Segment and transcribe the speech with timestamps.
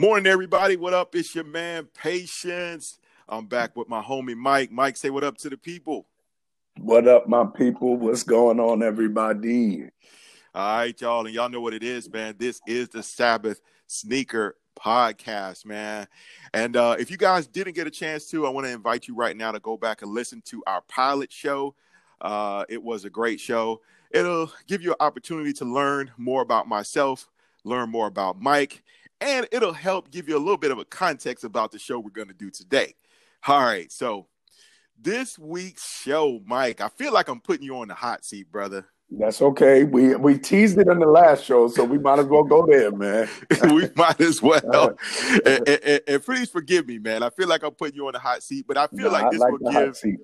[0.00, 0.76] Morning, everybody.
[0.76, 1.14] What up?
[1.14, 2.98] It's your man, Patience.
[3.26, 4.70] I'm back with my homie Mike.
[4.70, 6.06] Mike, say what up to the people.
[6.78, 7.96] What up, my people?
[7.96, 9.88] What's going on, everybody?
[10.54, 11.24] All right, y'all.
[11.24, 12.34] And y'all know what it is, man.
[12.38, 16.06] This is the Sabbath Sneaker Podcast, man.
[16.52, 19.14] And uh, if you guys didn't get a chance to, I want to invite you
[19.14, 21.74] right now to go back and listen to our pilot show.
[22.20, 23.80] Uh, it was a great show.
[24.10, 27.28] It'll give you an opportunity to learn more about myself,
[27.64, 28.82] learn more about Mike,
[29.20, 32.10] and it'll help give you a little bit of a context about the show we're
[32.10, 32.94] going to do today.
[33.46, 34.26] All right, so
[35.00, 38.86] this week's show, Mike, I feel like I'm putting you on the hot seat, brother.
[39.10, 39.84] That's okay.
[39.84, 42.90] We we teased it in the last show, so we might as well go there,
[42.90, 43.28] man.
[43.64, 44.96] we might as well.
[45.46, 47.22] and, and, and, please forgive me, man.
[47.22, 49.40] I feel like I'm putting you on the hot seat, but I feel like this
[49.40, 49.96] like will give.
[49.96, 50.18] Seat,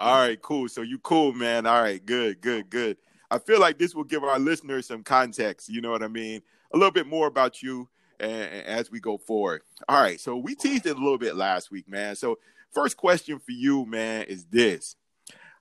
[0.00, 0.66] All right, cool.
[0.66, 1.66] So you cool, man.
[1.66, 2.96] All right, good, good, good.
[3.30, 5.68] I feel like this will give our listeners some context.
[5.68, 6.40] You know what I mean?
[6.72, 7.86] A little bit more about you
[8.18, 9.60] and, as we go forward.
[9.90, 12.16] All right, so we teased it a little bit last week, man.
[12.16, 12.38] So
[12.72, 14.96] first question for you, man, is this: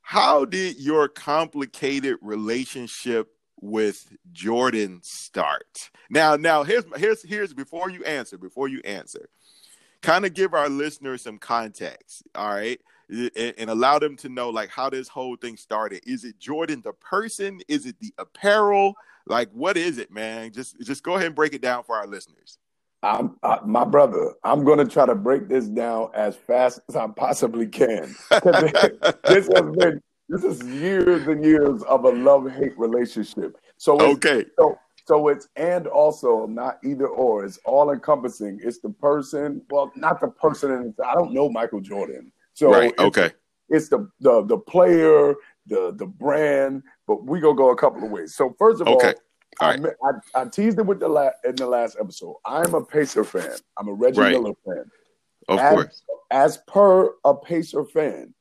[0.01, 5.89] How did your complicated relationship with Jordan start?
[6.09, 9.27] Now, now here's here's here's before you answer, before you answer,
[10.01, 12.23] kind of give our listeners some context.
[12.35, 12.79] All right.
[13.09, 16.01] And, allow them to know like how this whole thing started.
[16.05, 17.59] Is it Jordan the person?
[17.67, 18.93] Is it the apparel?
[19.25, 20.51] Like, what is it, man?
[20.51, 22.59] Just just go ahead and break it down for our listeners.
[23.01, 24.33] I'm I, my brother.
[24.43, 28.15] I'm going to try to break this down as fast as I possibly can.
[28.29, 33.57] this has been this is years and years of a love hate relationship.
[33.77, 37.43] So okay, so so it's and also not either or.
[37.43, 38.59] It's all encompassing.
[38.63, 39.63] It's the person.
[39.71, 40.93] Well, not the person.
[41.03, 42.31] I don't know Michael Jordan.
[42.59, 42.93] So right.
[42.99, 43.31] Okay.
[43.69, 45.33] It's the the the player,
[45.67, 48.35] the the brand, but we gonna go a couple of ways.
[48.35, 49.13] So first of okay.
[49.61, 49.93] all, all right.
[50.35, 52.35] I, I, teased it with the la- in the last episode.
[52.45, 53.55] I'm a Pacer fan.
[53.77, 54.33] I'm a Reggie right.
[54.33, 54.83] Miller fan.
[55.47, 56.03] Of as, course.
[56.31, 58.33] As per a Pacer fan,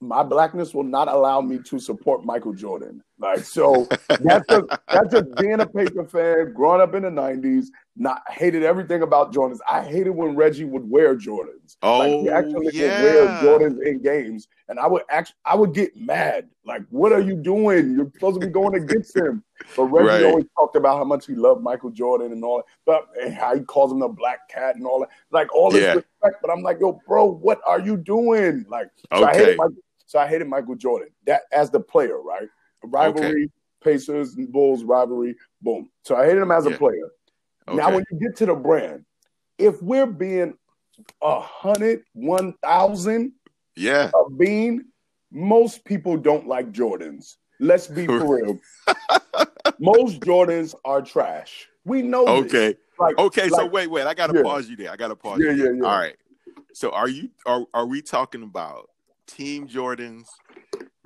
[0.00, 3.02] my blackness will not allow me to support Michael Jordan.
[3.18, 7.66] Like so, that's a, that's a being a Pacer fan, growing up in the '90s.
[7.96, 9.60] Not hated everything about Jordans.
[9.70, 11.76] I hated when Reggie would wear Jordans.
[11.80, 13.02] Oh, like, he oh, actually yeah.
[13.02, 16.48] would wear Jordans in games, and I would actually I would get mad.
[16.66, 17.94] Like, what are you doing?
[17.94, 19.44] You're supposed to be going against him.
[19.76, 20.24] But Reggie right.
[20.24, 23.54] always talked about how much he loved Michael Jordan and all that, but and how
[23.54, 25.10] he calls him the black cat and all that.
[25.30, 25.94] Like all this yeah.
[25.94, 28.66] respect, but I'm like, yo, bro, what are you doing?
[28.68, 29.24] Like, so okay.
[29.24, 31.10] I hated Michael, so I hated Michael Jordan.
[31.26, 32.48] That as the player, right?
[32.86, 33.52] Rivalry, okay.
[33.82, 35.90] Pacers and Bulls rivalry, boom.
[36.02, 36.72] So I hated him as yeah.
[36.72, 37.10] a player.
[37.68, 37.76] Okay.
[37.76, 39.04] Now, when you get to the brand,
[39.58, 40.54] if we're being
[41.22, 43.32] a hundred, one thousand,
[43.76, 44.86] yeah, a bean,
[45.30, 47.36] most people don't like Jordans.
[47.60, 48.58] Let's be for real.
[49.78, 51.68] most Jordans are trash.
[51.84, 52.26] We know.
[52.26, 52.76] Okay.
[52.98, 53.48] Like, okay.
[53.48, 54.06] Like, so wait, wait.
[54.06, 54.42] I gotta yeah.
[54.42, 54.90] pause you there.
[54.90, 55.40] I gotta pause.
[55.42, 55.84] Yeah, yeah, yeah.
[55.84, 56.16] All right.
[56.72, 58.90] So are you are are we talking about
[59.26, 60.26] Team Jordans,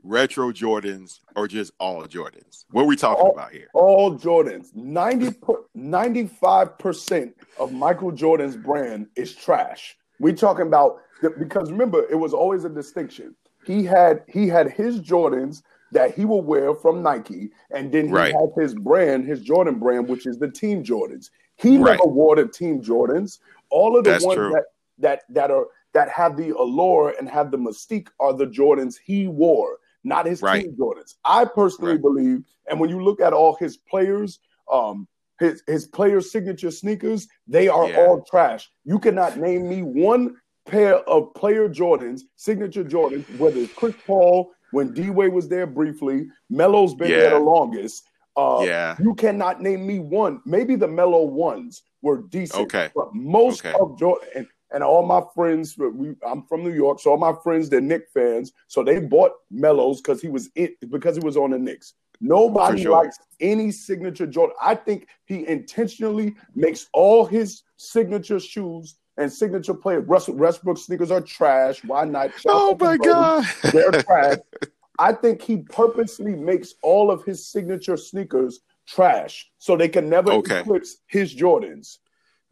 [0.08, 2.64] retro Jordans, or just all Jordans?
[2.70, 3.68] What are we talking all, about here?
[3.74, 4.74] All Jordans.
[4.74, 5.36] 90,
[5.76, 9.96] 95% of Michael Jordan's brand is trash.
[10.18, 11.00] We talking about
[11.38, 13.34] because remember, it was always a distinction.
[13.64, 18.12] He had he had his Jordans that he will wear from Nike, and then he
[18.12, 18.34] right.
[18.34, 21.30] had his brand, his Jordan brand, which is the Team Jordans.
[21.56, 21.98] He right.
[21.98, 23.38] never wore the Team Jordans.
[23.70, 24.50] All of the That's ones true.
[24.50, 24.64] that
[24.98, 29.26] that that are that have the allure and have the mystique are the Jordans he
[29.26, 30.62] wore, not his right.
[30.62, 31.14] team Jordans.
[31.24, 32.02] I personally right.
[32.02, 34.38] believe, and when you look at all his players,
[34.70, 35.06] um,
[35.38, 37.98] his his player signature sneakers, they are yeah.
[37.98, 38.70] all trash.
[38.84, 40.36] You cannot name me one
[40.66, 45.66] pair of player Jordans, signature Jordans, whether it's Chris Paul, when D Wade was there
[45.66, 47.18] briefly, Melo's been yeah.
[47.18, 48.04] there the longest.
[48.36, 48.96] Uh, yeah.
[49.00, 50.40] You cannot name me one.
[50.44, 52.62] Maybe the Melo ones were decent.
[52.62, 52.90] Okay.
[52.94, 53.76] But most okay.
[53.80, 57.68] of Jordan, and all my friends, we, I'm from New York, so all my friends
[57.68, 61.50] they're Knicks fans, so they bought Melos because he was it because he was on
[61.50, 61.94] the Knicks.
[62.20, 62.92] Nobody sure.
[62.92, 64.56] likes any signature Jordan.
[64.60, 70.04] I think he intentionally makes all his signature shoes and signature players.
[70.06, 71.82] Russell Westbrook sneakers are trash.
[71.84, 72.30] Why not?
[72.46, 74.38] Oh my god, they're trash.
[74.98, 80.32] I think he purposely makes all of his signature sneakers trash so they can never
[80.32, 80.60] okay.
[80.60, 81.98] eclipse his Jordans.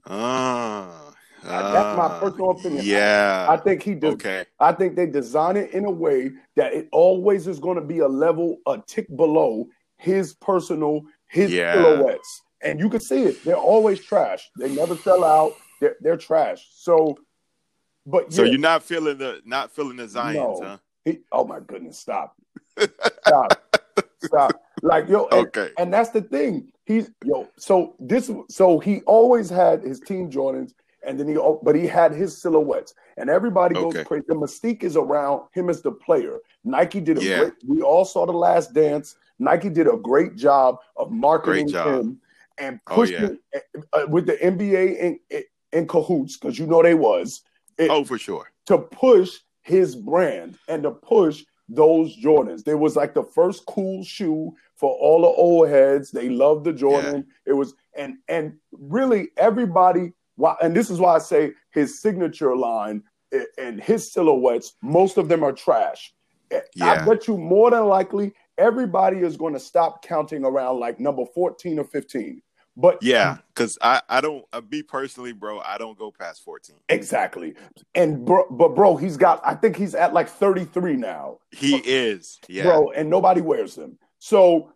[0.07, 1.13] Ah.
[1.47, 2.85] That's uh, my personal opinion.
[2.85, 3.47] Yeah.
[3.49, 4.15] I, I think he does.
[4.15, 4.45] Okay.
[4.59, 8.01] I think they design it in a way that it always is going to be
[8.01, 11.75] a level, a tick below his personal, his yeah.
[11.75, 12.43] silhouettes.
[12.63, 13.45] And you can see it.
[13.45, 14.51] They're always trash.
[14.59, 15.53] They never sell out.
[15.81, 16.67] They're, they're trash.
[16.73, 17.19] So,
[18.07, 20.61] but so you're not feeling the not feeling the Zions, no.
[20.63, 20.79] huh?
[21.05, 21.99] He, oh my goodness!
[21.99, 22.35] Stop.
[23.27, 23.77] Stop.
[24.23, 24.63] Stop.
[24.83, 25.71] Like yo, and, okay.
[25.79, 26.73] And that's the thing.
[26.85, 27.49] He's yo.
[27.59, 28.31] So this.
[28.49, 30.73] So he always had his team Jordans,
[31.07, 31.39] and then he.
[31.63, 34.05] But he had his silhouettes, and everybody goes okay.
[34.05, 34.25] crazy.
[34.29, 36.39] The mystique is around him as the player.
[36.65, 37.39] Nike did a yeah.
[37.39, 37.53] great.
[37.67, 39.17] We all saw the Last Dance.
[39.39, 42.01] Nike did a great job of marketing job.
[42.01, 42.21] him
[42.59, 43.81] and pushing oh, yeah.
[43.93, 45.43] uh, with the NBA in, in,
[45.73, 47.43] in cahoots because you know they was.
[47.79, 48.51] It, oh, for sure.
[48.67, 52.65] To push his brand and to push those Jordans.
[52.65, 56.11] There was like the first cool shoe for all the old heads.
[56.11, 57.27] They loved the Jordan.
[57.27, 57.53] Yeah.
[57.53, 60.13] It was and and really everybody.
[60.37, 63.03] Why and this is why I say his signature line
[63.59, 64.75] and his silhouettes.
[64.83, 66.15] Most of them are trash.
[66.51, 66.93] Yeah.
[66.93, 71.25] I bet you more than likely everybody is going to stop counting around like number
[71.35, 72.43] 14 or 15.
[72.79, 75.61] But yeah, because I I don't uh, be personally, bro.
[75.61, 76.77] I don't go past fourteen.
[76.91, 77.55] Exactly,
[77.95, 79.41] and bro, but bro, he's got.
[79.47, 81.39] I think he's at like thirty three now.
[81.53, 83.99] He is, yeah, bro, and nobody wears them.
[84.19, 84.73] So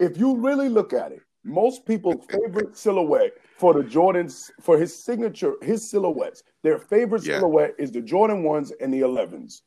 [0.00, 4.94] if you really look at it, most people's favorite silhouette for the Jordans for his
[4.94, 7.38] signature, his silhouettes, their favorite yeah.
[7.38, 9.62] silhouette is the Jordan ones and the 11s.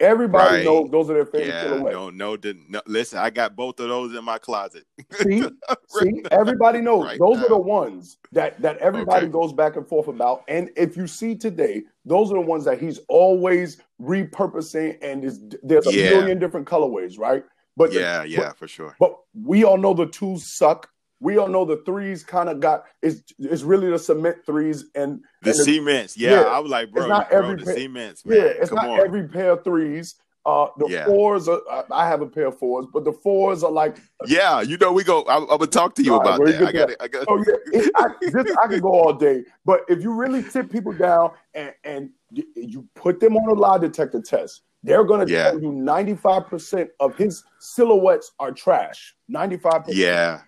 [0.00, 0.64] Everybody right.
[0.64, 1.94] knows those are their favorite yeah, silhouettes.
[1.94, 2.36] No, no,
[2.68, 4.84] no, listen, I got both of those in my closet.
[5.12, 5.44] see,
[5.88, 7.44] see, everybody knows right those now.
[7.44, 9.32] are the ones that that everybody okay.
[9.32, 10.42] goes back and forth about.
[10.48, 15.40] And if you see today, those are the ones that he's always repurposing, and is
[15.62, 16.10] there's a yeah.
[16.10, 17.44] million different colorways, right?
[17.76, 18.96] But yeah, the, yeah, but, for sure.
[18.98, 20.90] But we all know the twos suck.
[21.22, 25.20] We all know the threes kind of got it's it's really the cement threes and
[25.42, 26.16] the and cements.
[26.16, 28.26] Yeah, yeah, I was like, bro, not bro, every the pair, cements.
[28.26, 28.36] Man.
[28.36, 29.00] Yeah, it's Come not on.
[29.00, 30.16] every pair of threes.
[30.44, 31.04] Uh, the yeah.
[31.04, 31.60] fours are.
[31.92, 33.98] I have a pair of fours, but the fours are like.
[34.26, 35.22] Yeah, you know, we go.
[35.22, 36.68] I, am gonna talk to you about right, that.
[36.68, 36.96] I got it.
[36.98, 37.26] I got.
[37.28, 40.72] Oh yeah, it, I, this, I can go all day, but if you really tip
[40.72, 42.10] people down and and
[42.56, 45.50] you put them on a lie detector test, they're going to yeah.
[45.50, 49.14] tell you 95% of his silhouettes are trash.
[49.30, 49.84] 95%.
[49.88, 50.40] Yeah.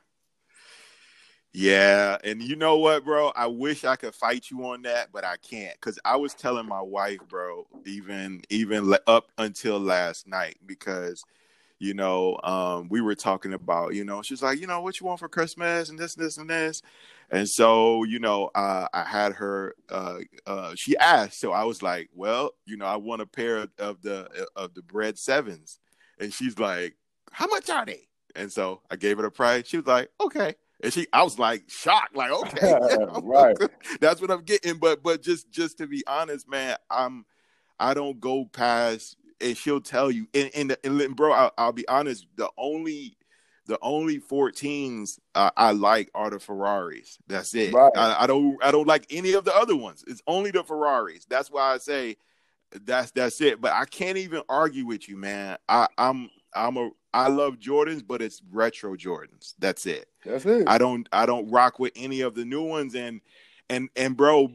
[1.57, 3.29] Yeah, and you know what, bro?
[3.37, 6.67] I wish I could fight you on that, but I can't cuz I was telling
[6.67, 11.23] my wife, bro, even even up until last night because
[11.79, 15.07] you know, um, we were talking about, you know, she's like, you know, what you
[15.07, 16.83] want for Christmas and this, this, and this.
[17.31, 19.77] And so, you know, uh, I had her.
[19.91, 23.69] Uh, uh, she asked, so I was like, "Well, you know, I want a pair
[23.79, 25.81] of the of the Bred sevens,"
[26.19, 26.97] and she's like,
[27.33, 29.69] "How much are they?" And so I gave her a price.
[29.69, 32.75] She was like, "Okay." And she, I was like shocked, like, "Okay,
[33.23, 33.57] right,
[34.01, 37.25] that's what I'm getting." But, but just, just to be honest, man, I'm,
[37.81, 40.29] I don't go past, and she'll tell you.
[40.35, 42.27] And, and, and bro, I'll, I'll be honest.
[42.37, 43.17] The only
[43.67, 47.19] the only 14s uh, I like are the Ferraris.
[47.29, 47.73] That's it.
[47.73, 47.93] Right.
[47.97, 50.05] I, I, don't I don't like any of the other ones.
[50.07, 51.25] It's only the Ferraris.
[51.25, 52.17] That's why I say
[52.85, 53.63] that's that's it.
[53.63, 55.57] But I can't even argue with you, man.
[55.67, 59.55] I, I'm I'm a I love Jordans, but it's retro Jordans.
[59.59, 60.09] That's it.
[60.25, 60.65] That's it.
[60.67, 62.95] I don't I don't rock with any of the new ones.
[62.95, 63.21] And
[63.69, 64.53] and and bro,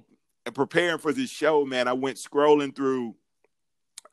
[0.54, 3.16] preparing for this show, man, I went scrolling through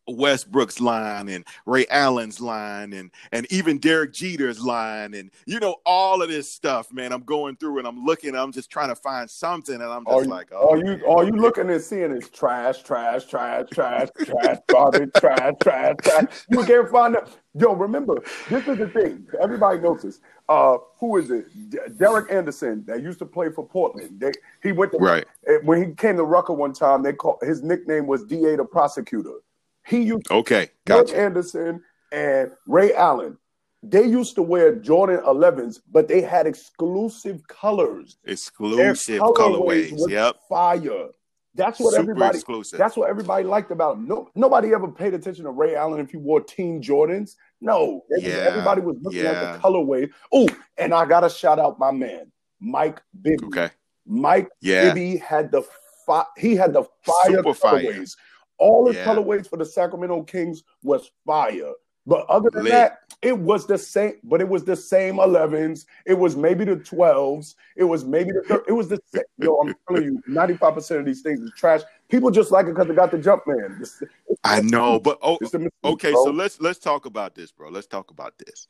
[0.08, 5.76] Westbrook's line and Ray Allen's line and and even Derek Jeter's line and you know
[5.84, 7.12] all of this stuff, man.
[7.12, 8.34] I'm going through and I'm looking.
[8.34, 11.24] I'm just trying to find something, and I'm just all like, oh, all you all
[11.24, 16.24] you looking and seeing is trash, trash, trash, trash, trash, garbage, trash, trash, trash.
[16.50, 17.28] You can't find it.
[17.58, 19.26] Yo, remember this is the thing.
[19.40, 20.20] Everybody knows this.
[20.48, 21.46] Uh, who is it?
[21.70, 24.20] D- Derek Anderson that used to play for Portland.
[24.20, 25.24] They, he went to, right
[25.62, 27.02] when he came to Rucker one time.
[27.02, 29.40] They called his nickname was Da the prosecutor.
[29.86, 31.16] He used okay, gotcha.
[31.16, 33.38] Anderson and Ray Allen.
[33.82, 38.16] They used to wear Jordan 11s, but they had exclusive colors.
[38.24, 40.10] Exclusive colorways.
[40.10, 40.36] Yep.
[40.48, 41.08] Fire.
[41.54, 42.36] That's what Super everybody.
[42.36, 42.78] Exclusive.
[42.78, 44.00] That's what everybody liked about.
[44.00, 47.36] No, nobody ever paid attention to Ray Allen if he wore Team Jordans.
[47.60, 49.30] No, yeah, everybody was looking yeah.
[49.30, 50.10] at the colorway.
[50.32, 53.44] Oh, and I gotta shout out my man, Mike Bibby.
[53.46, 53.70] Okay,
[54.04, 54.92] Mike yeah.
[54.92, 55.62] Bibby had the
[56.06, 58.16] fi- he had the fire Super colorways.
[58.16, 58.25] Fire.
[58.58, 59.04] All his yeah.
[59.04, 61.72] colorways for the Sacramento Kings was fire.
[62.06, 64.14] But other than that, it was the same.
[64.22, 65.86] But it was the same 11s.
[66.06, 67.56] It was maybe the 12s.
[67.76, 68.42] It was maybe the.
[68.46, 69.00] Thir- it was the.
[69.12, 69.24] Same.
[69.38, 71.82] Yo, I'm telling you, 95 percent of these things is trash.
[72.08, 73.78] People just like it because they got the jump man.
[73.80, 75.38] It's, it's, I know, but oh,
[75.84, 76.12] okay.
[76.12, 76.24] Bro.
[76.24, 77.70] So let's let's talk about this, bro.
[77.70, 78.68] Let's talk about this.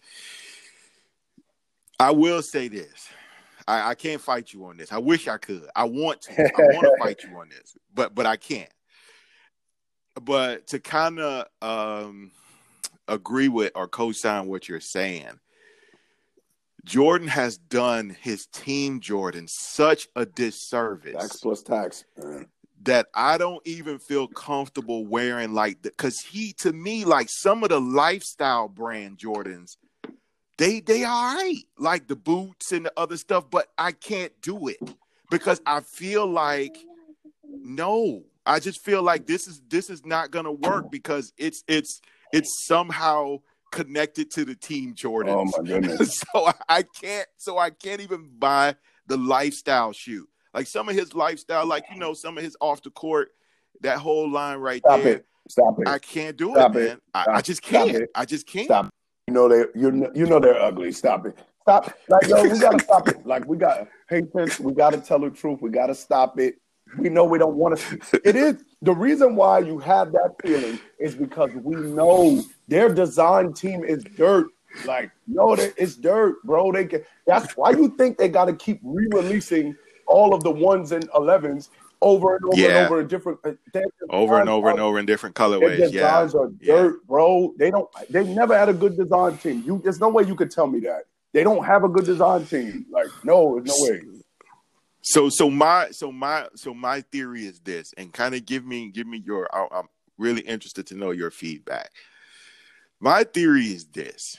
[2.00, 3.10] I will say this.
[3.68, 4.92] I, I can't fight you on this.
[4.92, 5.68] I wish I could.
[5.76, 6.40] I want to.
[6.40, 8.70] I want to fight you on this, but but I can't
[10.22, 12.30] but to kind of um,
[13.08, 15.40] agree with or co-sign what you're saying,
[16.84, 21.14] Jordan has done his team Jordan such a disservice.
[21.14, 22.04] Tax plus tax.
[22.82, 27.70] that I don't even feel comfortable wearing like because he to me like some of
[27.70, 29.76] the lifestyle brand Jordans
[30.58, 34.68] they they all right like the boots and the other stuff but I can't do
[34.68, 34.78] it
[35.30, 36.76] because I feel like
[37.44, 42.00] no I just feel like this is this is not gonna work because it's it's
[42.32, 43.38] it's somehow
[43.72, 45.34] connected to the team Jordan.
[45.36, 46.22] Oh my goodness!
[46.34, 48.76] so I can't so I can't even buy
[49.06, 50.28] the lifestyle shoe.
[50.54, 53.30] Like some of his lifestyle, like you know, some of his off the court,
[53.82, 55.16] that whole line right Stop there.
[55.16, 55.26] It.
[55.48, 55.88] Stop it!
[55.88, 56.88] I can't do Stop it, it.
[56.88, 57.00] man.
[57.14, 58.04] I, I, just can't.
[58.14, 58.66] I just can't.
[58.66, 58.88] Stop.
[59.28, 60.92] You know they you you know they're ugly.
[60.92, 61.36] Stop it.
[61.62, 61.92] Stop.
[62.08, 63.26] Like yo, we gotta stop it.
[63.26, 64.60] Like we got patience.
[64.60, 65.60] We gotta tell the truth.
[65.60, 66.60] We gotta stop it.
[66.98, 68.20] We know we don't want to.
[68.24, 73.52] It is the reason why you have that feeling is because we know their design
[73.52, 74.46] team is dirt.
[74.84, 76.70] Like, no, it's dirt, bro.
[76.72, 77.02] They can.
[77.26, 79.74] That's why you think they got to keep re-releasing
[80.06, 81.70] all of the ones and elevens
[82.02, 82.68] over and over Yeah.
[82.68, 83.52] and over in different uh,
[84.10, 85.78] Over and designs over and over in different Their colorways.
[85.78, 85.86] Yeah.
[85.88, 86.74] designs are Yeah.
[86.74, 87.54] dirt, bro.
[87.58, 87.88] They don't.
[88.10, 89.62] They never had a good design team.
[89.66, 92.44] You, there's no way you could tell me that they don't have a good design
[92.46, 92.86] team.
[92.90, 94.02] Like, no, there's no way.
[95.08, 98.90] So so my so my so my theory is this, and kind of give me
[98.90, 99.48] give me your.
[99.54, 99.86] I- I'm
[100.18, 101.92] really interested to know your feedback.
[102.98, 104.36] My theory is this: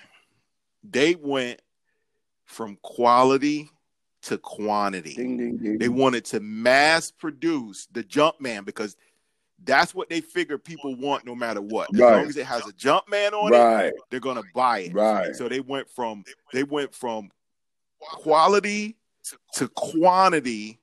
[0.83, 1.61] they went
[2.43, 3.69] from quality
[4.23, 5.15] to quantity.
[5.15, 5.77] Ding, ding, ding.
[5.77, 8.97] They wanted to mass produce the jump man because
[9.63, 11.87] that's what they figure people want no matter what.
[11.93, 12.17] As Right.
[12.17, 14.93] long as it has a jump man on it, they're gonna buy it.
[14.93, 15.33] right.
[15.33, 17.31] So they went from they went from
[18.01, 18.96] quality
[19.53, 20.79] to quantity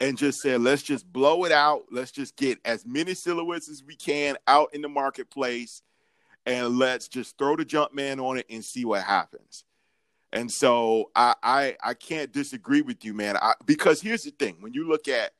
[0.00, 1.84] and just said, let's just blow it out.
[1.90, 5.82] Let's just get as many silhouettes as we can out in the marketplace
[6.46, 9.64] and let's just throw the jump man on it and see what happens.
[10.32, 13.36] And so I I, I can't disagree with you, man.
[13.36, 15.30] I, because here's the thing: when you look at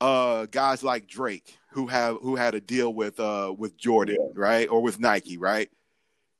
[0.00, 4.32] uh guys like Drake who have who had a deal with uh with Jordan, Yeah.
[4.34, 4.68] right?
[4.68, 5.70] Or with Nike, right?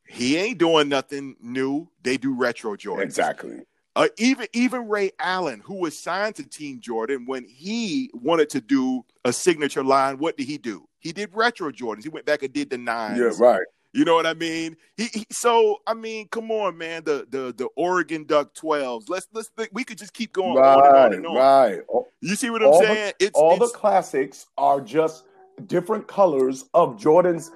[0.09, 1.89] He ain't doing nothing new.
[2.03, 3.07] They do retro Jordan.
[3.07, 3.61] Exactly.
[3.97, 8.61] Uh, even even Ray Allen, who was signed to Team Jordan, when he wanted to
[8.61, 10.87] do a signature line, what did he do?
[11.01, 12.05] He did retro Jordans.
[12.05, 13.19] He went back and did the nines.
[13.19, 13.63] Yeah, right.
[13.93, 14.77] You know what I mean?
[14.97, 17.03] He, he so I mean, come on, man.
[17.05, 19.09] The the the Oregon Duck twelves.
[19.09, 21.37] Let's let's we could just keep going on and on Right, and on.
[21.37, 21.81] right.
[22.21, 23.13] You see what I'm All the- saying?
[23.19, 25.25] it's all it's, the classics are just
[25.67, 27.51] different colors of Jordan's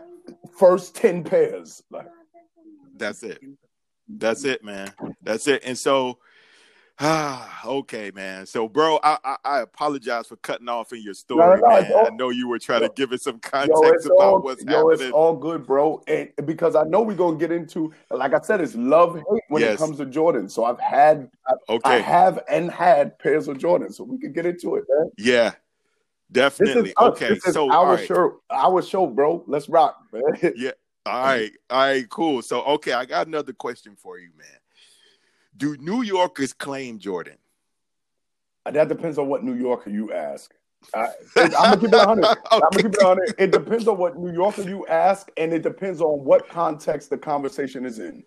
[0.58, 1.82] first 10 pairs.
[1.90, 2.08] Like,
[2.96, 3.40] that's it.
[4.08, 4.92] That's it, man.
[5.22, 5.62] That's it.
[5.64, 6.18] And so,
[7.00, 8.46] ah, okay, man.
[8.46, 11.92] So, bro, I, I I apologize for cutting off in your story, No, no, man.
[11.92, 14.62] all- I know you were trying to give it some context it's about all, what's
[14.64, 16.02] yo, it's all good, bro.
[16.06, 19.42] And because I know we're going to get into, like I said, it's love hate
[19.48, 19.74] when Yes.
[19.74, 20.48] it comes to Jordan.
[20.48, 23.92] So I've had, I, I okay, have and had pairs of Jordan.
[23.92, 25.10] So we can get into it, man.
[25.18, 25.52] yeah,
[26.30, 26.92] definitely.
[27.00, 28.06] okay, so our right.
[28.06, 29.44] show, our show, bro.
[29.46, 30.52] Let's rock, man.
[31.06, 32.40] All right, all right, cool.
[32.40, 34.46] So, okay, I got another question for you, man.
[35.56, 37.36] Do New Yorkers claim Jordan?
[38.66, 40.54] Uh, that depends on what New Yorker you ask.
[40.94, 42.24] I, I'm gonna keep it 100.
[42.50, 43.34] I'm gonna keep it 100.
[43.38, 47.18] It depends on what New Yorker you ask, and it depends on what context the
[47.18, 48.24] conversation is in.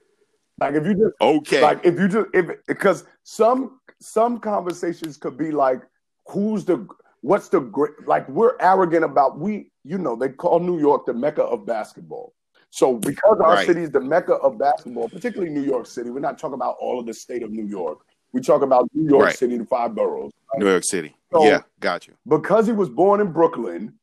[0.60, 5.38] Like if you just Okay, like if you just if because some some conversations could
[5.38, 5.82] be like
[6.28, 6.88] who's the
[7.22, 11.14] what's the great like we're arrogant about we you know they call New York the
[11.14, 12.34] mecca of basketball.
[12.70, 13.66] So because our Right.
[13.68, 17.00] city is the mecca of basketball, particularly New York City, we're not talking about all
[17.00, 18.00] of the state of New York.
[18.34, 19.36] We talk about New York Right.
[19.38, 20.32] City, the five boroughs.
[20.58, 21.16] New York City.
[21.32, 22.14] So- yeah, got you.
[22.28, 23.94] Because he was born in Brooklyn,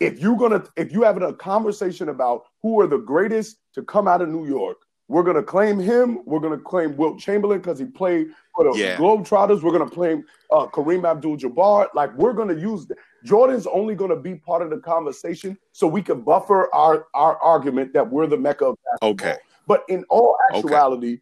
[0.00, 4.08] if you're gonna if you having a conversation about who are the greatest to come
[4.08, 6.20] out of New York, we're gonna claim him.
[6.24, 8.96] We're gonna claim Wilt Chamberlain because he played for the Yeah.
[8.96, 9.62] Globetrotters.
[9.62, 11.88] We're gonna play uh, Kareem Abdul-Jabbar.
[11.94, 12.86] Like we're gonna use
[13.24, 17.92] Jordan's only gonna be part of the conversation so we can buffer our our argument
[17.94, 19.10] that we're the mecca of basketball.
[19.10, 20.58] Okay, But in all Okay.
[20.58, 21.20] actuality,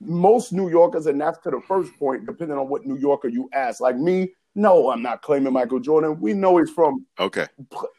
[0.00, 3.48] most New Yorkers, and that's to the first point, depending on what New Yorker you
[3.52, 3.80] ask.
[3.80, 6.20] Like me, no, I'm not claiming Michael Jordan.
[6.20, 7.46] We know he's from okay,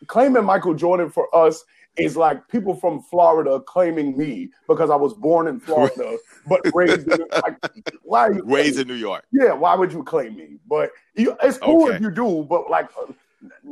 [0.08, 1.64] claiming Michael Jordan for us
[1.98, 6.18] is like people from Florida claiming me because I was born in Florida
[6.48, 7.58] but raised in like
[8.04, 9.26] why raised in New York.
[9.32, 10.58] yeah, why would you claim me?
[10.68, 11.96] But you, it's cool Okay.
[11.96, 13.12] if you do, but like uh,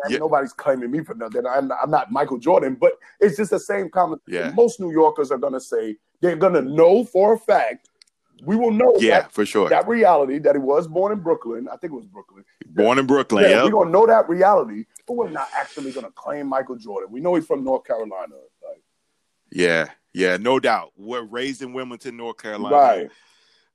[0.09, 0.17] Yeah.
[0.17, 1.45] nobody's claiming me for nothing.
[1.45, 4.21] I'm, I'm not Michael Jordan, but it's just the same comment.
[4.27, 4.51] Yeah.
[4.55, 7.89] Most New Yorkers are gonna say they're gonna know for a fact.
[8.43, 9.67] We will know Yeah, that, for sure.
[9.69, 11.67] that reality that he was born in Brooklyn.
[11.69, 12.43] I think it was Brooklyn.
[12.67, 13.45] Born in Brooklyn.
[13.45, 13.63] Yeah, yep.
[13.65, 17.11] we're gonna know that reality, we're not actually gonna claim Michael Jordan.
[17.11, 18.35] We know he's from North Carolina.
[18.63, 18.81] Like,
[19.51, 20.93] Yeah, yeah, no doubt.
[20.95, 22.75] We're raised in Wilmington, North Carolina.
[22.75, 23.09] right.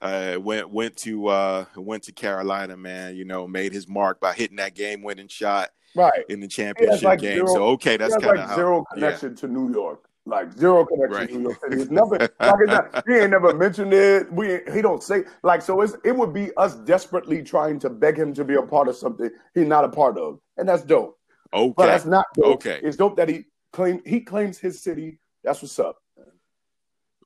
[0.01, 3.17] uh, went went to uh, went to Carolina, man.
[3.17, 7.03] You know, made his mark by hitting that game winning shot right in the championship
[7.03, 7.37] like game.
[7.37, 9.37] Zero, so okay, that's kind of like zero connection yeah.
[9.37, 10.09] to New York.
[10.25, 11.29] Like zero connection right.
[11.29, 11.83] to New York City.
[11.83, 14.33] It's never like it's not, he ain't never mentioned it.
[14.33, 15.81] We he don't say like so.
[15.81, 18.97] It's it would be us desperately trying to beg him to be a part of
[18.97, 21.19] something he's not a part of, and that's dope.
[21.55, 22.55] Okay, but that's not dope.
[22.57, 25.19] Okay, it's dope that he claim he claims his city.
[25.45, 25.99] That's what's up.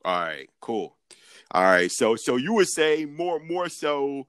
[0.05, 0.97] All right, cool.
[1.51, 4.27] All right, so so you would say more more so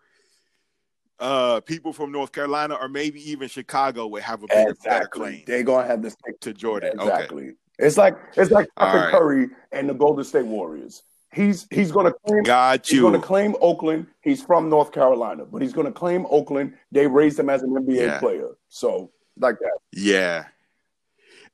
[1.20, 4.89] uh people from North Carolina or maybe even Chicago would have a bigger, exactly.
[4.89, 5.44] better claim.
[5.48, 6.92] They're gonna have to stick to Jordan.
[6.94, 7.44] Exactly.
[7.44, 7.54] Okay.
[7.80, 9.12] It's like it's like right.
[9.12, 11.04] Curry and the Golden State Warriors.
[11.32, 12.44] He's he's going to claim.
[12.44, 13.06] Got you.
[13.06, 14.08] He's to claim Oakland.
[14.22, 16.74] He's from North Carolina, but he's going to claim Oakland.
[16.92, 18.20] They raised him as an NBA yeah.
[18.20, 19.77] player, so like that.
[19.91, 20.46] Yeah,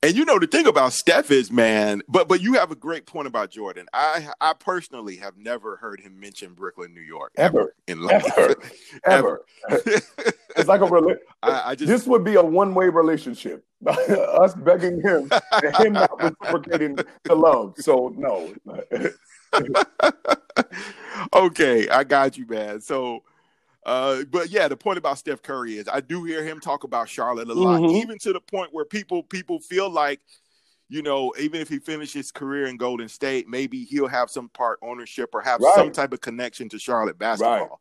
[0.04, 3.06] and you know the thing about Steph is, man, but but you have a great
[3.06, 3.88] point about Jordan.
[3.94, 8.26] I I personally have never heard him mention Brooklyn, New York, ever, ever in life,
[8.38, 8.56] ever.
[9.06, 9.46] ever.
[9.70, 13.66] it's like a rela- I, I just this would be a one way relationship.
[13.88, 17.76] Us begging him and him not reciprocating the love.
[17.78, 18.54] So no.
[21.34, 22.82] okay, I got you, man.
[22.82, 23.24] So
[23.86, 27.10] uh, but yeah, the point about Steph Curry is I do hear him talk about
[27.10, 27.98] Charlotte a lot, mm-hmm.
[27.98, 30.22] even to the point where people people feel like,
[30.90, 34.50] you know, even if he finishes his career in Golden State, maybe he'll have some
[34.50, 35.74] part ownership or have right.
[35.76, 37.80] some type of connection to Charlotte basketball.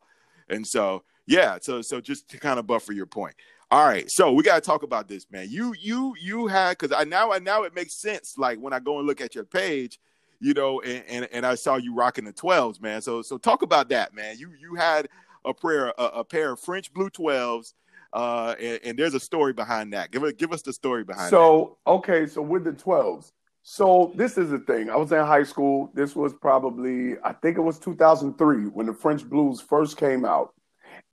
[0.49, 0.57] Right.
[0.57, 3.35] And so yeah, so so just to kind of buffer your point.
[3.71, 5.47] All right, so we got to talk about this, man.
[5.49, 8.37] You you you had because I now I now it makes sense.
[8.37, 9.99] Like when I go and look at your page,
[10.39, 13.01] you know, and, and, and I saw you rocking the twelves, man.
[13.01, 14.37] So so talk about that, man.
[14.37, 15.07] You you had
[15.45, 17.73] a pair a, a pair of French blue twelves.
[18.11, 20.11] Uh, and, and, there's a story behind that.
[20.11, 21.25] Give it, give us the story behind.
[21.25, 21.29] That.
[21.31, 21.91] So that.
[21.93, 23.33] okay, so with the twelves,
[23.63, 24.89] so this is the thing.
[24.89, 25.89] I was in high school.
[25.93, 30.53] This was probably I think it was 2003 when the French Blues first came out,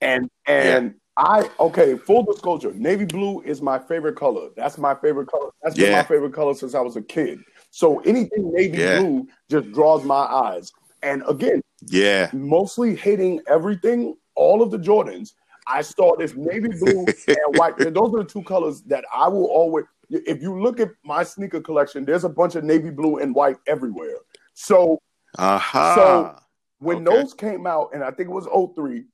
[0.01, 0.91] and and yeah.
[1.17, 1.97] I okay.
[1.97, 4.49] Full disclosure, navy blue is my favorite color.
[4.57, 5.49] That's my favorite color.
[5.63, 5.87] That's yeah.
[5.87, 7.39] been my favorite color since I was a kid.
[7.69, 8.99] So anything navy yeah.
[8.99, 10.71] blue just draws my eyes.
[11.03, 15.33] And again, yeah, mostly hating everything all of the Jordans,
[15.67, 17.79] I saw this navy blue and white.
[17.79, 19.85] And those are the two colors that I will always.
[20.09, 23.57] If you look at my sneaker collection, there's a bunch of navy blue and white
[23.67, 24.17] everywhere.
[24.53, 24.99] So,
[25.37, 25.95] uh-huh.
[25.95, 26.39] so
[26.79, 27.15] when okay.
[27.15, 29.05] those came out, and I think it was 03,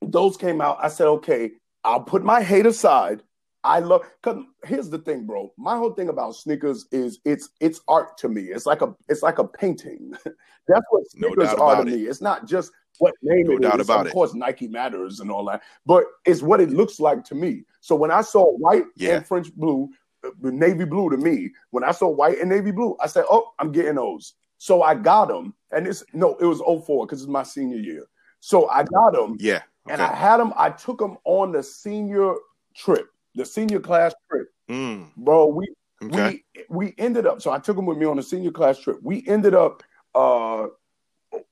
[0.00, 1.50] those came out, I said, okay,
[1.82, 3.22] I'll put my hate aside.
[3.64, 5.50] I love because here's the thing, bro.
[5.56, 8.42] My whole thing about sneakers is it's it's art to me.
[8.42, 10.12] It's like a it's like a painting.
[10.68, 11.94] That's what sneakers no are to it.
[11.94, 12.02] me.
[12.02, 13.86] It's not just what name no it doubt is.
[13.86, 14.12] About of it.
[14.12, 17.64] course, Nike matters and all that, but it's what it looks like to me.
[17.80, 19.16] So when I saw white yeah.
[19.16, 19.90] and French blue,
[20.24, 23.52] uh, navy blue to me, when I saw white and navy blue, I said, "Oh,
[23.58, 27.28] I'm getting those." So I got them, and it's no, it was 04 because it's
[27.28, 28.04] my senior year.
[28.40, 29.94] So I got them, yeah, okay.
[29.94, 30.52] and I had them.
[30.56, 32.34] I took them on the senior
[32.74, 35.14] trip, the senior class trip, mm.
[35.16, 35.46] bro.
[35.46, 35.68] We
[36.02, 36.42] okay.
[36.58, 37.42] we we ended up.
[37.42, 38.98] So I took them with me on the senior class trip.
[39.02, 39.82] We ended up
[40.14, 40.68] uh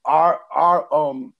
[0.04, 1.32] our our um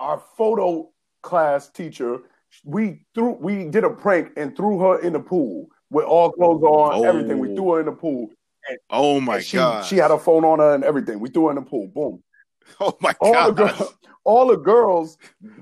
[0.00, 0.90] our photo
[1.22, 2.20] class teacher
[2.64, 6.62] we threw we did a prank and threw her in the pool with all clothes
[6.62, 7.04] on oh.
[7.04, 7.38] everything.
[7.38, 8.30] We threw her in the pool.
[8.68, 11.20] And, oh my she, god she had a phone on her and everything.
[11.20, 11.88] We threw her in the pool.
[11.88, 12.22] Boom.
[12.78, 13.92] Oh my god all,
[14.24, 15.18] all the girls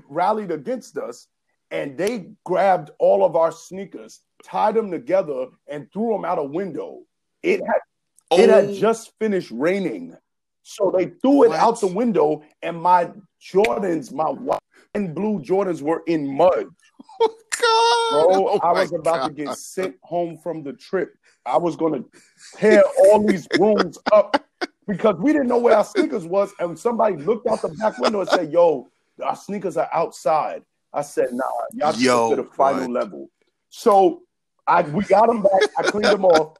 [0.07, 1.27] rallied against us
[1.71, 6.43] and they grabbed all of our sneakers tied them together and threw them out a
[6.43, 6.99] window.
[7.41, 7.81] It had
[8.29, 8.39] oh.
[8.39, 8.73] it had oh.
[8.75, 10.15] just finished raining
[10.63, 11.59] so they threw it what?
[11.59, 14.59] out the window, and my Jordans, my white
[14.93, 16.67] and blue Jordans, were in mud.
[17.23, 18.27] Oh, God.
[18.27, 19.27] Bro, oh, I was about God.
[19.27, 21.13] to get sent home from the trip.
[21.45, 22.09] I was going to
[22.55, 24.43] tear all these rooms up
[24.87, 26.51] because we didn't know where our sneakers was.
[26.59, 28.89] And somebody looked out the back window and said, Yo,
[29.23, 30.63] our sneakers are outside.
[30.93, 31.43] I said, Nah,
[31.73, 32.91] y'all Yo, to the final what?
[32.91, 33.29] level.
[33.69, 34.23] So
[34.67, 35.63] I we got them back.
[35.77, 36.57] I cleaned them off.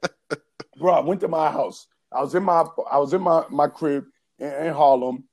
[0.78, 1.86] Bro, I went to my house.
[2.14, 4.04] I was in my I was in my my crib
[4.38, 5.24] in, in Harlem.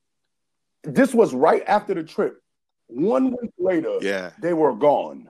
[0.83, 2.41] This was right after the trip.
[2.87, 5.29] One week later, yeah, they were gone.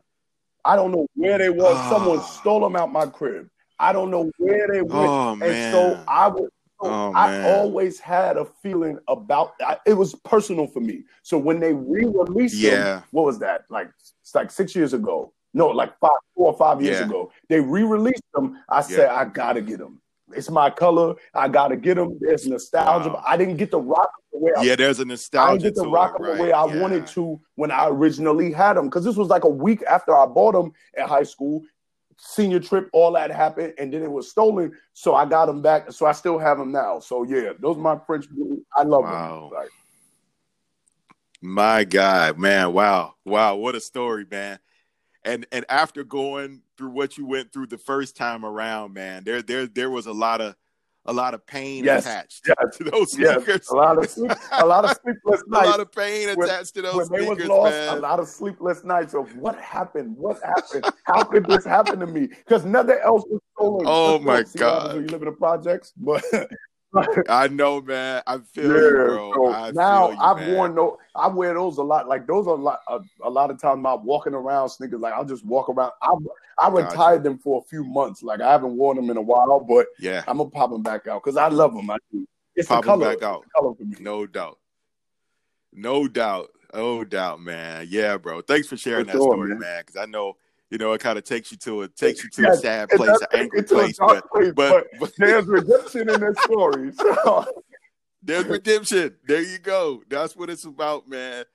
[0.64, 1.66] I don't know where they were.
[1.66, 1.76] Oh.
[1.76, 1.90] Ah.
[1.90, 3.50] Someone stole them out my crib.
[3.80, 5.10] I don't know where they went.
[5.10, 6.50] Oh, and so I was
[6.82, 9.54] so oh, I always had a feeling about
[9.86, 11.04] it was personal for me.
[11.24, 12.70] So when they re-released yeah.
[12.76, 13.66] them, what was that?
[13.70, 13.90] Like
[14.22, 15.34] it's like six years ago.
[15.54, 17.06] No, like five, four or five years yeah.
[17.06, 17.32] ago.
[17.50, 18.64] They re-released them.
[18.70, 19.10] I said.
[19.10, 20.02] I gotta get them.
[20.36, 21.16] It's my color.
[21.34, 22.18] I gotta get them.
[22.20, 23.10] There's nostalgia.
[23.10, 23.24] Wow.
[23.26, 24.52] I didn't get to rock the way.
[24.58, 25.52] I, yeah, there's a nostalgia.
[25.52, 26.38] I didn't get to rock them right?
[26.38, 26.82] the way I yeah.
[26.82, 30.26] wanted to when I originally had them because this was like a week after I
[30.26, 31.64] bought them at high school.
[32.22, 34.74] Senior trip, all that happened, and then it was stolen.
[34.92, 35.92] So I got them back.
[35.92, 37.00] So I still have them now.
[37.00, 38.26] So yeah, those are my French.
[38.76, 39.50] I love wow.
[39.50, 39.60] them.
[39.60, 39.70] Like,
[41.42, 42.74] My God, man!
[42.74, 43.56] Wow, wow!
[43.56, 44.60] What a story, man!
[45.24, 49.42] And and after going through what you went through the first time around, man, there
[49.42, 50.56] there there was a lot of
[51.06, 53.48] a lot of pain yes, attached yes, to those sneakers.
[53.48, 53.70] Yes.
[53.70, 55.66] A lot of sleep, a lot of sleepless nights.
[55.68, 57.98] a lot of pain when, attached to those when sneakers, lost, man.
[57.98, 62.08] A lot of sleepless nights of what happened, what happened, how could this happen to
[62.08, 62.28] me?
[62.28, 63.86] Because nothing else was stolen.
[63.86, 64.96] Oh my god!
[64.96, 66.24] You live in the projects, but
[67.30, 68.24] I know, man.
[68.26, 69.34] I feel yeah, you, bro.
[69.34, 70.54] So I now you, I've man.
[70.54, 70.98] worn those.
[71.16, 72.08] I wear those a lot.
[72.08, 72.80] Like those are a lot.
[72.88, 75.00] A, a lot of times, about walking around sneakers.
[75.00, 75.92] Like I'll just walk around.
[76.02, 76.16] I
[76.58, 77.20] I retired gotcha.
[77.22, 78.24] them for a few months.
[78.24, 81.08] Like I haven't worn them in a while, but yeah, I'm gonna pop them back
[81.08, 81.90] out because I love them.
[81.92, 82.28] I do.
[82.56, 83.06] It's pop the color.
[83.06, 83.46] Them back out.
[83.56, 83.96] color for me.
[84.00, 84.58] No doubt.
[85.72, 86.50] No doubt.
[86.74, 87.88] No doubt, man.
[87.90, 88.42] Yeah, bro.
[88.42, 89.84] Thanks for sharing for that sure, story, man.
[89.86, 90.38] Because I know
[90.70, 93.10] you know, it kind of takes you to a takes you to a sad place,
[93.10, 96.92] an angry place, but, place, but, but there's redemption in this story.
[96.94, 97.46] So.
[98.22, 99.16] There's redemption.
[99.28, 100.04] There you go.
[100.10, 101.46] That's what it's about, man.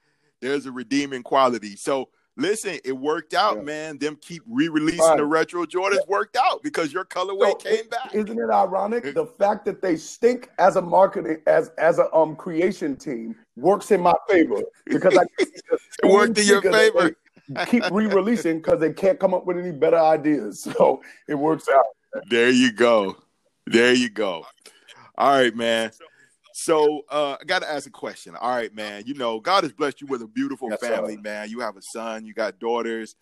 [0.41, 1.77] There's a redeeming quality.
[1.77, 3.63] So listen, it worked out, yeah.
[3.63, 3.99] man.
[3.99, 5.17] Them keep re-releasing right.
[5.17, 6.09] the retro Jordans yeah.
[6.09, 8.15] worked out because your colorway so came back.
[8.15, 9.15] Isn't it ironic?
[9.15, 13.91] the fact that they stink as a marketing as as a um creation team works
[13.91, 15.53] in my favor because I it
[16.05, 17.15] worked in your favor
[17.67, 20.67] keep re-releasing because they can't come up with any better ideas.
[20.77, 21.85] So it works out.
[22.29, 23.17] There you go.
[23.67, 24.47] There you go.
[25.17, 25.93] All right, man.
[26.53, 28.37] So uh, I got to ask a question.
[28.37, 29.05] All right, man.
[29.07, 31.21] You know, God has blessed you with a beautiful yes, family, sir.
[31.21, 31.51] man.
[31.51, 33.17] You have a son, you got daughters.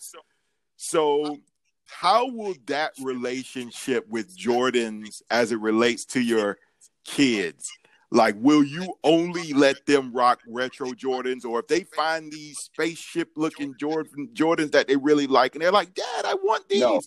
[0.76, 1.38] So,
[1.86, 6.58] how will that relationship with Jordans, as it relates to your
[7.04, 7.70] kids,
[8.12, 13.30] like, will you only let them rock retro Jordans, or if they find these spaceship
[13.36, 16.80] looking Jordan Jordans that they really like, and they're like, Dad, I want these.
[16.80, 17.00] No.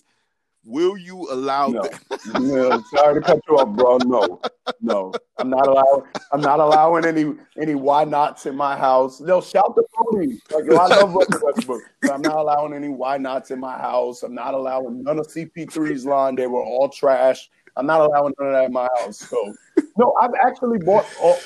[0.64, 1.82] Will you allow no.
[1.82, 2.00] them?
[2.48, 3.98] no, sorry to cut you off, bro.
[3.98, 4.40] No,
[4.80, 6.02] no, I'm not allowing.
[6.32, 9.18] I'm not allowing any any why nots in my house.
[9.18, 10.38] They'll shout the pony.
[10.50, 14.24] Like I love Westbrook, but I'm not allowing any why nots in my house.
[14.24, 16.34] I'm not allowing none of CP3's line.
[16.34, 17.48] They were all trash.
[17.76, 19.18] I'm not allowing none of that in my house.
[19.18, 19.54] So
[19.96, 21.38] no, I've actually bought all,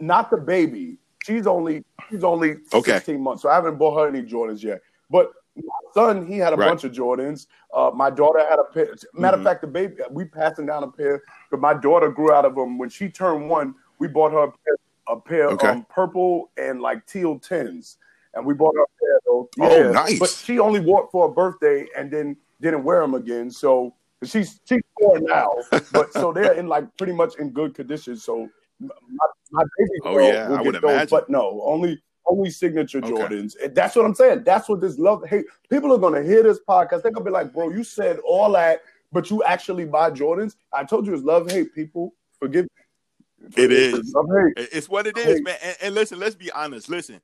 [0.00, 0.98] not the baby.
[1.24, 2.92] She's only she's only okay.
[2.92, 4.80] 16 months, so I haven't bought her any Jordans yet.
[5.10, 5.62] But my
[5.94, 6.68] son, he had a right.
[6.68, 7.46] bunch of Jordans.
[7.72, 8.94] Uh, my daughter had a pair.
[9.14, 9.46] Matter mm-hmm.
[9.46, 12.54] of fact, the baby we passing down a pair, but my daughter grew out of
[12.54, 13.74] them when she turned one.
[13.98, 14.76] We bought her a pair,
[15.08, 15.68] a pair okay.
[15.68, 17.98] um, purple and like teal tins,
[18.34, 19.20] and we bought her a pair.
[19.26, 19.48] Though.
[19.60, 19.88] Oh, yeah.
[19.88, 20.18] Oh, nice!
[20.18, 23.50] But she only wore it for a birthday, and then didn't wear them again.
[23.50, 23.94] So
[24.24, 25.50] She's she's four now,
[25.92, 28.16] but so they're in like pretty much in good condition.
[28.16, 28.48] So
[28.80, 31.08] my, my baby oh, girl oh, yeah, will I get those, imagine.
[31.10, 33.10] but no, only only signature okay.
[33.10, 33.54] Jordans.
[33.62, 34.44] And that's what I'm saying.
[34.44, 35.46] That's what this love hate.
[35.70, 37.02] People are gonna hear this podcast.
[37.02, 40.54] They're gonna be like, bro, you said all that, but you actually buy Jordans.
[40.72, 41.74] I told you it's love hate.
[41.74, 43.50] People forgive me.
[43.56, 44.14] It is.
[44.56, 45.56] It's what it is, man.
[45.62, 46.88] And, and, listen, let's be honest.
[46.88, 47.20] Listen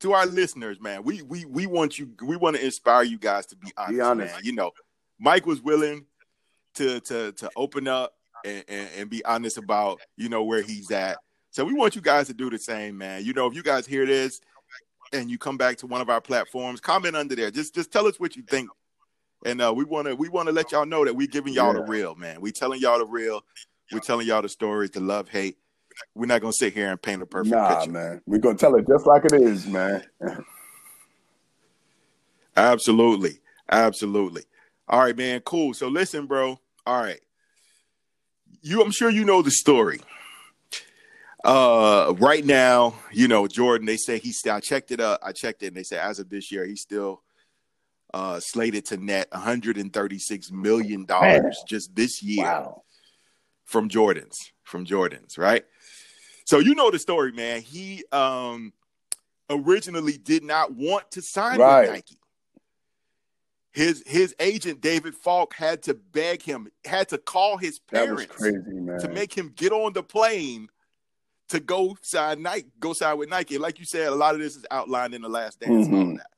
[0.00, 1.02] to our listeners, man.
[1.02, 2.10] We we we want you.
[2.22, 4.34] We want to inspire you guys to be honest, be honest.
[4.34, 4.44] man.
[4.44, 4.72] You know,
[5.18, 6.06] Mike was willing
[6.74, 10.90] to to to open up and, and, and be honest about you know where he's
[10.90, 11.18] at.
[11.50, 13.24] So we want you guys to do the same, man.
[13.24, 14.40] You know, if you guys hear this
[15.12, 17.50] and you come back to one of our platforms, comment under there.
[17.50, 18.70] Just just tell us what you think.
[19.44, 21.74] And uh, we want to we want to let y'all know that we're giving y'all
[21.74, 21.80] yeah.
[21.80, 22.40] the real, man.
[22.40, 23.44] We telling y'all the real.
[23.92, 25.58] We're telling y'all the stories, the love, hate.
[26.14, 27.90] We're not gonna sit here and paint a perfect nah, picture.
[27.90, 28.22] man.
[28.26, 30.02] We're gonna tell it just like it is, man.
[32.56, 34.44] Absolutely, absolutely.
[34.88, 35.40] All right, man.
[35.40, 35.74] Cool.
[35.74, 36.58] So listen, bro.
[36.86, 37.20] All right.
[38.60, 40.00] You I'm sure you know the story.
[41.44, 45.20] Uh right now, you know, Jordan, they say he's still I checked it up.
[45.22, 47.22] I checked it and they say as of this year, he's still
[48.14, 52.82] uh slated to net 136 million dollars just this year wow.
[53.64, 54.36] from Jordans.
[54.62, 55.64] From Jordans, right?
[56.46, 57.62] So you know the story, man.
[57.62, 58.72] He um
[59.50, 61.82] originally did not want to sign right.
[61.82, 62.16] with Nike
[63.72, 68.58] his his agent David Falk had to beg him, had to call his parents crazy,
[68.58, 70.68] to make him get on the plane
[71.48, 73.58] to go sign Nike, go sign with Nike.
[73.58, 75.94] Like you said, a lot of this is outlined in the last dance mm-hmm.
[75.94, 76.16] and all mm-hmm.
[76.16, 76.30] that.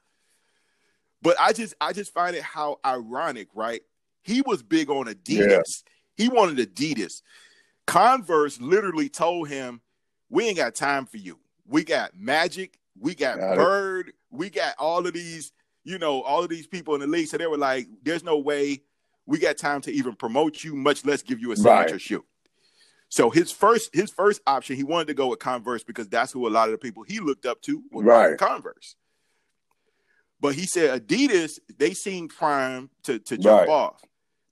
[1.22, 3.82] But I just I just find it how ironic, right?
[4.22, 5.38] He was big on Adidas.
[5.38, 6.24] Yeah.
[6.24, 7.22] He wanted Adidas.
[7.86, 9.80] Converse literally told him,
[10.30, 11.38] "We ain't got time for you.
[11.66, 14.14] We got Magic, we got, got Bird, it.
[14.30, 15.52] we got all of these
[15.84, 17.28] you know, all of these people in the league.
[17.28, 18.82] So they were like, there's no way
[19.26, 22.00] we got time to even promote you, much less give you a signature right.
[22.00, 22.24] shoe.
[23.08, 26.48] So his first his first option, he wanted to go with Converse because that's who
[26.48, 28.36] a lot of the people he looked up to were right.
[28.36, 28.96] Converse.
[30.40, 33.68] But he said Adidas, they seemed prime to, to jump right.
[33.68, 34.02] off.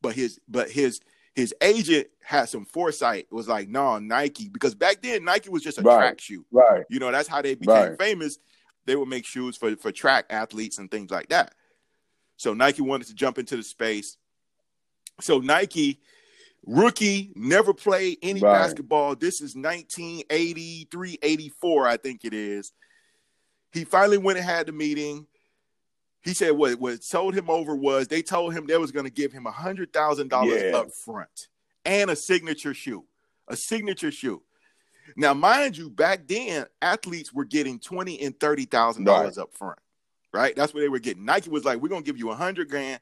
[0.00, 1.00] But his but his
[1.34, 3.26] his agent had some foresight.
[3.30, 5.96] It was like, no, nah, Nike, because back then Nike was just a right.
[5.96, 6.44] track shoe.
[6.50, 6.84] Right.
[6.88, 8.38] You know, that's how they became famous.
[8.84, 11.54] They would make shoes for for track athletes and things like that.
[12.36, 14.16] So Nike wanted to jump into the space.
[15.20, 16.00] So Nike
[16.66, 18.52] rookie never played any right.
[18.52, 19.16] basketball.
[19.16, 22.72] This is 1983, 84, I think it is.
[23.72, 25.26] He finally went and had the meeting.
[26.22, 29.10] He said what what told him over was they told him they was going to
[29.10, 30.38] give him a hundred thousand yeah.
[30.38, 31.48] dollars up front
[31.84, 33.04] and a signature shoe,
[33.48, 34.42] a signature shoe.
[35.16, 39.14] Now, mind you, back then athletes were getting twenty and thirty thousand right.
[39.14, 39.78] dollars up front,
[40.32, 40.54] right?
[40.54, 41.24] That's what they were getting.
[41.24, 43.00] Nike was like, "We're gonna give you a hundred grand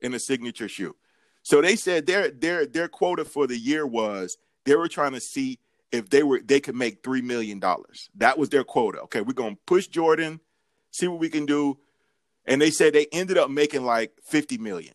[0.00, 0.96] in a signature shoe."
[1.42, 5.20] So they said their their their quota for the year was they were trying to
[5.20, 5.60] see
[5.92, 8.10] if they were they could make three million dollars.
[8.16, 9.02] That was their quota.
[9.02, 10.40] Okay, we're gonna push Jordan,
[10.90, 11.78] see what we can do.
[12.46, 14.94] And they said they ended up making like 50 million.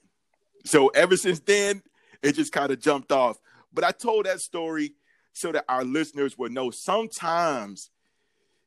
[0.65, 1.81] So ever since then,
[2.23, 3.37] it just kind of jumped off.
[3.73, 4.93] But I told that story
[5.33, 7.89] so that our listeners will know sometimes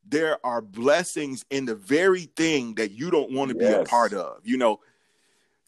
[0.07, 3.74] there are blessings in the very thing that you don't want to yes.
[3.74, 4.40] be a part of.
[4.44, 4.81] You know,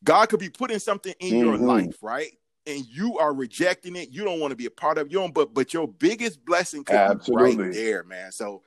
[0.04, 1.44] God could be putting something in mm-hmm.
[1.44, 2.32] your life, right?
[2.66, 4.10] And you are rejecting it.
[4.10, 5.10] You don't want to be a part of.
[5.10, 7.56] You don't, but but your biggest blessing could Absolutely.
[7.56, 8.32] be right there, man.
[8.32, 8.62] So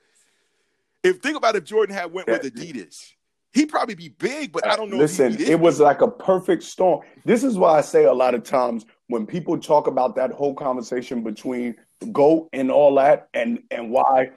[1.02, 3.12] if think about if Jordan had went with Adidas,
[3.52, 4.96] he'd probably be big, but I don't know.
[4.96, 7.00] Listen, it was like a perfect storm.
[7.24, 10.54] This is why I say a lot of times when people talk about that whole
[10.54, 11.74] conversation between
[12.12, 14.30] GOAT and all that, and and why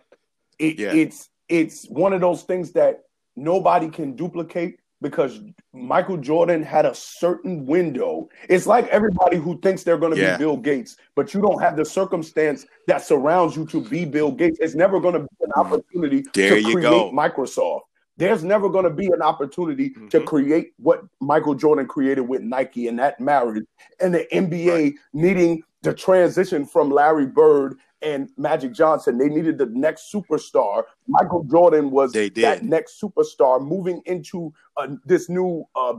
[0.60, 0.94] it, yeah.
[0.94, 3.04] it's it's one of those things that
[3.36, 5.42] nobody can duplicate because
[5.74, 8.30] Michael Jordan had a certain window.
[8.50, 10.38] It's like everybody who thinks they're going to yeah.
[10.38, 14.32] be Bill Gates, but you don't have the circumstance that surrounds you to be Bill
[14.32, 14.58] Gates.
[14.62, 17.12] It's never going to be an opportunity there to create go.
[17.12, 17.82] Microsoft.
[18.16, 20.08] There's never going to be an opportunity mm-hmm.
[20.10, 23.66] to create what Michael Jordan created with Nike and that marriage,
[24.00, 24.94] and the NBA right.
[25.14, 29.18] needing the transition from Larry Bird and Magic Johnson.
[29.18, 30.84] They needed the next superstar.
[31.08, 35.96] Michael Jordan was that next superstar moving into uh, this new uh,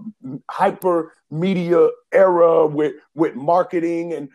[0.50, 4.28] hyper media era with with marketing and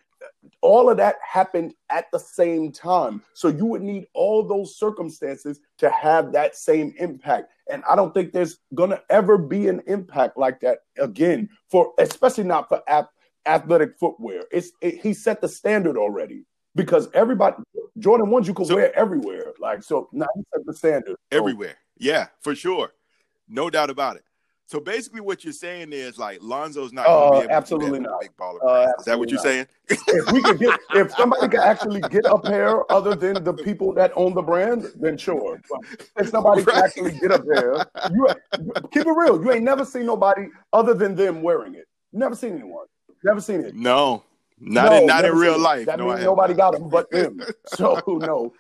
[0.62, 3.22] all of that happened at the same time.
[3.34, 7.52] So you would need all those circumstances to have that same impact.
[7.72, 11.94] And I don't think there's going to ever be an impact like that again for
[11.98, 13.12] especially not for ap-
[13.46, 14.44] athletic footwear.
[14.52, 16.44] It's it, he set the standard already
[16.76, 17.58] because everybody
[17.98, 19.54] Jordan ones you could so, wear everywhere.
[19.60, 21.16] Like so now he set the standard.
[21.32, 21.76] Everywhere.
[21.98, 22.94] Yeah, for sure.
[23.48, 24.24] No doubt about it.
[24.70, 28.00] So basically, what you're saying is like Lonzo's not going to uh, be able absolutely
[28.02, 28.22] to not.
[28.22, 28.60] big baller.
[28.64, 29.44] Uh, is that what you're not.
[29.44, 29.68] saying?
[29.90, 33.94] if we could get, if somebody could actually get a pair other than the people
[33.96, 35.60] that own the brand, then sure.
[35.68, 36.76] But if somebody right.
[36.76, 38.28] can actually get a pair, you
[38.94, 39.44] keep it real.
[39.44, 41.88] You ain't never seen nobody other than them wearing it.
[42.14, 42.86] Never seen anyone.
[43.24, 43.76] Never seen it.
[43.76, 44.24] No,
[44.60, 45.86] not no, in not in real life.
[45.86, 47.42] That no, means nobody got them but them.
[47.68, 48.54] So no,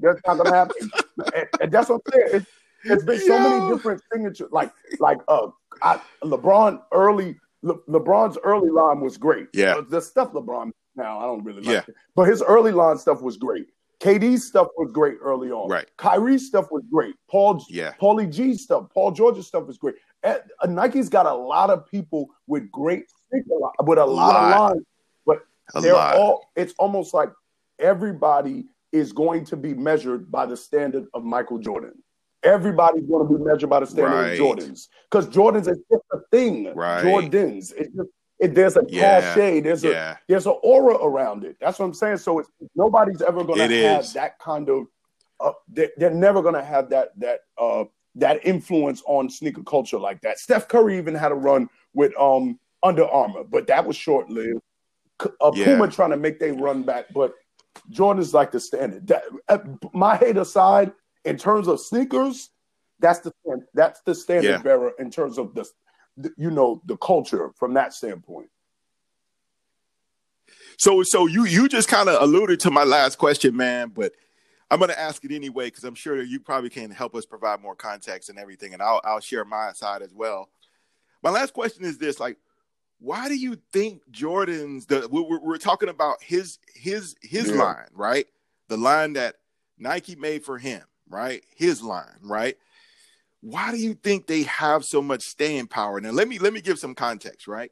[0.00, 0.90] that's not gonna happen.
[1.34, 2.28] and, and that's what I'm saying.
[2.32, 2.46] It's,
[2.84, 4.48] it's been so many different signatures.
[4.52, 5.48] Like like uh,
[5.82, 7.36] I, LeBron early.
[7.62, 9.48] Le, LeBron's early line was great.
[9.54, 11.82] Yeah, the stuff LeBron now I don't really like yeah.
[11.88, 13.66] it, but his early line stuff was great.
[14.00, 15.68] KD's stuff was great early on.
[15.68, 15.88] Right.
[15.96, 17.14] Kyrie's stuff was great.
[17.30, 17.94] Paul, yeah.
[18.00, 19.94] Paulie G's stuff, Paul George's stuff was great.
[20.22, 23.04] And, uh, Nike's got a lot of people with great
[23.80, 24.86] with a, a lot, lot, of lines,
[25.26, 25.38] but
[25.74, 26.16] a they're lot.
[26.16, 26.50] all.
[26.56, 27.30] It's almost like
[27.78, 31.92] everybody is going to be measured by the standard of Michael Jordan.
[32.42, 34.32] Everybody's going to be measured by the standard right.
[34.32, 36.74] of Jordans because Jordans is just a thing.
[36.74, 37.02] Right.
[37.02, 37.72] Jordans.
[37.76, 39.20] It's just it, there's a yeah.
[39.20, 39.60] cachet.
[39.60, 40.12] There's yeah.
[40.12, 41.56] a there's an aura around it.
[41.60, 42.18] That's what I'm saying.
[42.18, 44.12] So it's, nobody's ever going to have is.
[44.14, 44.86] that kind of.
[45.40, 49.98] Uh, they're, they're, never going to have that that uh, that influence on sneaker culture
[49.98, 50.38] like that.
[50.38, 54.60] Steph Curry even had a run with um Under Armour, but that was short lived.
[55.20, 55.64] A yeah.
[55.64, 57.34] Puma trying to make they run back, but
[57.90, 59.06] Jordan's like the standard.
[59.06, 59.58] That, uh,
[59.92, 60.92] my hate aside,
[61.24, 62.50] in terms of sneakers,
[63.00, 63.32] that's the
[63.74, 64.58] that's the standard yeah.
[64.58, 65.66] bearer in terms of the,
[66.16, 68.48] the, you know the culture from that standpoint.
[70.76, 74.12] So so you you just kind of alluded to my last question, man, but
[74.70, 77.60] I'm going to ask it anyway because I'm sure you probably can help us provide
[77.60, 80.48] more context and everything, and I'll I'll share my side as well.
[81.22, 82.36] My last question is this: like,
[83.04, 87.62] why do you think Jordan's the we're, we're talking about his his his yeah.
[87.62, 88.26] line, right?
[88.68, 89.36] The line that
[89.78, 91.44] Nike made for him right?
[91.54, 92.56] His line, right?
[93.40, 96.00] Why do you think they have so much staying power?
[96.00, 97.70] Now let me let me give some context, right?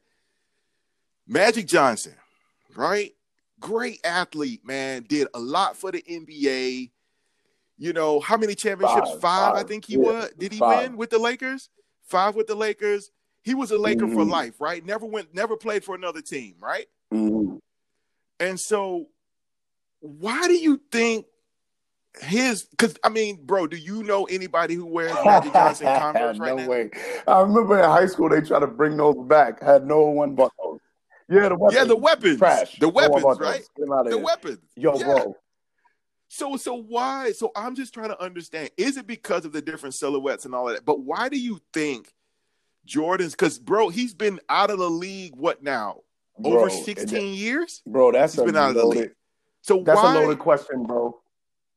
[1.26, 2.14] Magic Johnson,
[2.76, 3.12] right?
[3.60, 5.04] Great athlete, man.
[5.08, 6.90] Did a lot for the NBA.
[7.78, 9.10] You know, how many championships?
[9.12, 10.30] Five, five, five I think he yeah, was.
[10.38, 10.82] Did he five.
[10.82, 11.70] win with the Lakers?
[12.04, 13.10] Five with the Lakers.
[13.42, 14.14] He was a Laker mm-hmm.
[14.14, 14.84] for life, right?
[14.84, 16.86] Never went, never played for another team, right?
[17.12, 17.56] Mm-hmm.
[18.40, 19.08] And so,
[20.00, 21.26] why do you think
[22.20, 26.56] his because I mean, bro, do you know anybody who wears Magic Johnson Converse right
[26.56, 26.68] no now?
[26.68, 26.90] way.
[27.26, 29.62] I remember in high school they tried to bring those back.
[29.62, 30.78] Had no one bought those.
[31.28, 31.78] Yeah, the weapons.
[31.78, 32.38] Yeah, the weapons.
[32.38, 32.78] Trash.
[32.78, 33.60] The weapons, bought right?
[33.60, 33.68] those.
[33.76, 34.24] Get 'em out of The here.
[34.24, 34.58] weapons.
[34.76, 35.04] Yo, Yeah.
[35.04, 35.36] bro.
[36.28, 37.32] So so why?
[37.32, 38.70] So I'm just trying to understand.
[38.76, 40.84] Is it because of the different silhouettes and all of that?
[40.84, 42.12] But why do you think
[42.84, 43.32] Jordan's?
[43.32, 45.34] Because bro, he's been out of the league.
[45.36, 46.00] What now?
[46.38, 47.82] Bro, Over and 16 years.
[47.86, 49.10] Bro, that's He's been out of the league.
[49.60, 50.16] So That's why?
[50.16, 51.20] a loaded question, bro.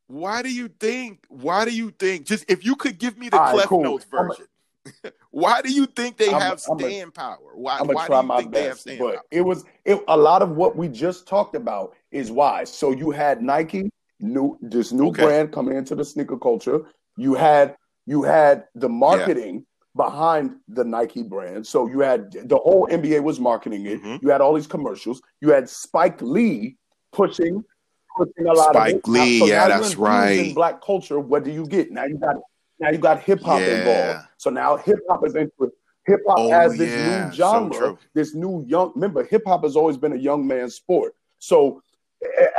[0.08, 1.26] Why do you think?
[1.30, 2.26] Why do you think?
[2.26, 3.84] Just if you could give me the All right, Clef cool.
[3.84, 4.46] Notes a- version.
[5.32, 7.38] why do you think they I'm have I'm a- power?
[7.56, 7.74] Why?
[7.78, 9.24] I'm gonna why try do you my think they have best, but power?
[9.32, 12.64] it was it, a lot of what we just talked about is why.
[12.64, 13.90] So you had Nike,
[14.20, 15.24] new this new Okay.
[15.24, 16.82] brand coming into the sneaker culture.
[17.18, 19.66] You had you had the marketing
[19.96, 21.66] behind the Nike brand.
[21.66, 24.02] So you had the whole NBA was marketing it.
[24.04, 24.22] Mhm.
[24.22, 25.22] You had all these commercials.
[25.42, 26.78] You had Spike Lee
[27.14, 27.64] pushing
[28.18, 29.08] pushing a lot of Spike.
[29.08, 30.48] Lee, so yeah, that's right.
[30.48, 31.92] In black culture, what do you get?
[31.92, 32.36] Now you got
[32.80, 33.78] now you got hip hop Yeah.
[33.78, 34.28] involved.
[34.38, 35.72] So now hip hop is into
[36.06, 37.98] hip hop Oh, has this yeah, new genre, true.
[38.14, 38.92] this new young.
[38.96, 41.16] Remember, hip hop has always been a young man's sport.
[41.40, 41.82] So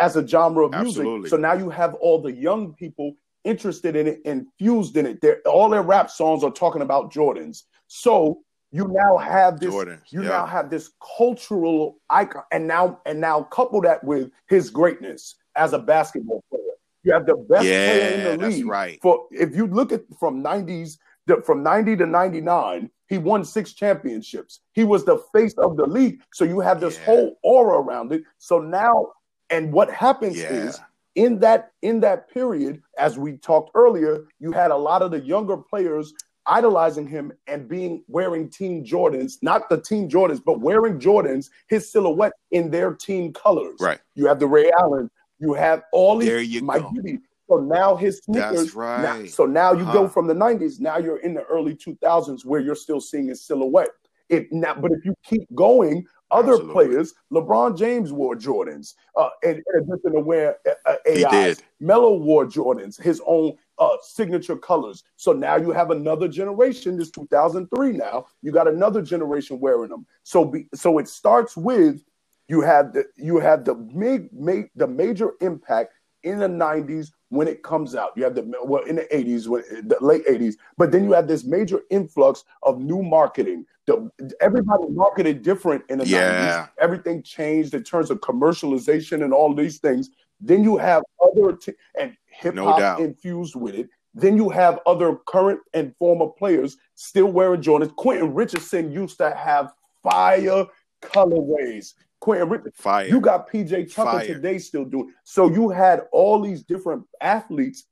[0.01, 1.13] as a genre of Absolutely.
[1.21, 3.15] music, so now you have all the young people
[3.47, 5.21] interested in it, infused in it.
[5.21, 7.63] They're, all their rap songs are talking about Jordans.
[7.87, 8.41] So
[8.73, 9.73] you now have this
[10.11, 10.29] you yeah.
[10.29, 15.73] now have this cultural icon and now and now couple that with his greatness as
[15.73, 16.63] a basketball player
[17.05, 18.99] you have the best player in Yeah, the that's league right.
[19.01, 20.99] for if you look at from 90s
[21.45, 26.21] from 90 to 99 he won six championships he was the face of the league
[26.35, 27.05] so you have this Yeah.
[27.05, 29.07] whole aura around it so now
[29.49, 30.53] and what happens Yeah.
[30.53, 30.81] is
[31.17, 35.21] in that in that period as we talked earlier you had a lot of the
[35.21, 36.15] younger players
[36.47, 41.91] idolizing him and being wearing team jordans not the team jordans but wearing jordans his
[41.91, 43.99] silhouette in their team colors Right.
[44.15, 46.93] you have the ray allen you have all these There you Mike go.
[46.95, 47.19] Bibby.
[47.49, 49.31] so now his sneakers That's now- right.
[49.31, 50.09] so now you go Uh-huh.
[50.09, 53.91] from the 90s now you're in the early 2000s where you're still seeing his silhouette
[54.29, 56.73] if now but if you keep going other Absolutely.
[56.73, 60.97] players lebron james wore jordans uh and, in addition to wear uh, uh,
[61.29, 61.63] AIs.
[61.81, 65.05] Melo wore Jordans, his own uh, signature colors.
[65.17, 66.97] So now you have another generation.
[66.97, 68.27] This 2003 now.
[68.43, 70.07] You got another generation wearing them.
[70.23, 72.03] So be, so it starts with
[72.49, 75.93] you have the you have the big ma- the major impact
[76.27, 78.11] in the 90s when it comes out.
[78.17, 81.27] You have the well in the 80s, when the late 80s, but then you have
[81.29, 83.65] this major influx of new marketing.
[83.87, 84.11] The,
[84.41, 86.67] everybody marketed different in the Yeah.
[86.67, 86.71] 90s.
[86.81, 90.11] Everything changed in terms of commercialization and all these things.
[90.41, 93.01] Then you have other t- and hip No hop doubt.
[93.01, 93.89] infused with it.
[94.15, 97.95] Then you have other current and former players still wearing Jordans.
[97.97, 100.67] Quentin Richardson used to have fire
[101.03, 101.95] colorways.
[102.27, 102.73] Quentin.
[102.75, 103.07] Fire.
[103.07, 104.27] You got PJ Tucker Fire.
[104.27, 105.13] today still doing.
[105.23, 107.85] So you had all these different athletes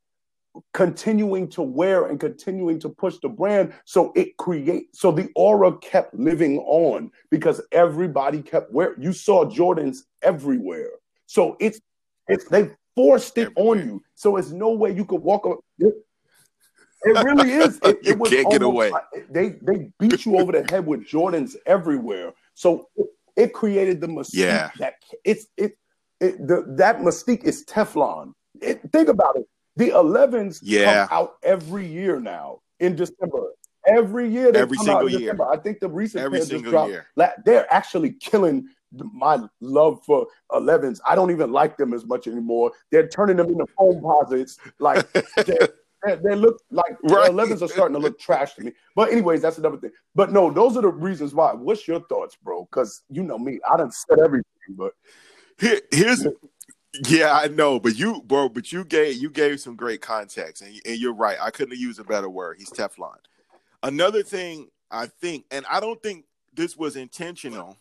[0.73, 3.73] continuing to wear and continuing to push the brand.
[3.85, 9.01] So it create so the aura kept living on because everybody kept wearing.
[9.01, 10.91] You saw Jordans everywhere.
[11.27, 11.81] So it's
[12.27, 13.71] it's they forced it Everywhere.
[13.83, 14.03] on you.
[14.17, 15.59] So it's no way you could walk up.
[15.79, 15.95] It,
[17.05, 17.79] it really is.
[17.85, 18.93] It, You it was can't get away.
[19.31, 22.33] They they beat you over the head with Jordans everywhere.
[22.55, 22.89] So
[23.37, 24.71] it, created the mystique Yeah.
[24.79, 24.95] that
[25.25, 25.77] it's it,
[26.21, 28.33] it the that mystique is Teflon.
[28.61, 29.47] It, think about it.
[29.77, 31.07] The 11s Yeah.
[31.09, 33.51] come out every year now in December.
[33.87, 35.19] Every year, Every come out in single year.
[35.33, 35.45] December.
[35.51, 36.91] I think the recent Every single dropped.
[36.91, 37.07] year.
[37.45, 38.67] They're actually killing
[39.13, 41.01] my love for 11s.
[41.07, 42.73] I don't even like them as much anymore.
[42.91, 44.57] They're turning them into Foamposites.
[44.79, 45.05] Like
[46.05, 47.33] they, they, look like uh, Right.
[47.33, 48.73] the 11s are starting to look trash to me.
[48.95, 49.91] But anyways, that's another thing.
[50.15, 51.53] But no, those are the reasons why.
[51.53, 52.65] What's your thoughts, bro?
[52.65, 54.45] Because you know me, I done said everything.
[54.71, 54.93] But
[55.59, 56.27] Here, here's
[57.09, 60.81] yeah, I know, but you, bro, but you gave you gave some great context, and,
[60.87, 61.37] and you're right.
[61.41, 62.57] I couldn't have used a better word.
[62.59, 63.17] He's Teflon.
[63.83, 67.77] Another thing I think, and I don't think this was intentional,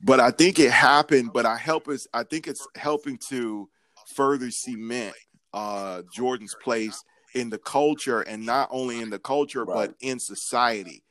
[0.00, 1.32] but I think it happened.
[1.32, 2.06] But I help us.
[2.14, 3.68] I think it's helping to
[4.14, 5.14] further cement
[5.52, 7.02] uh, Jordan's place
[7.34, 9.88] in the culture, and not only in the culture, Right.
[9.90, 11.02] but in society.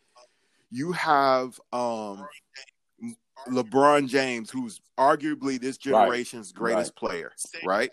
[0.71, 2.25] You have um,
[3.47, 7.31] LeBron James, who's arguably this generation's greatest player,
[7.63, 7.91] right?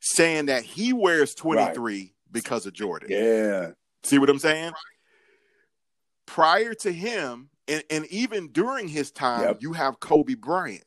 [0.00, 3.08] Saying that he wears 23 because of Jordan.
[3.10, 3.70] yeah,
[4.04, 4.72] See what I'm saying?
[6.26, 9.58] Prior to him, and, and even during his time, Yep.
[9.62, 10.85] you have Kobe Bryant,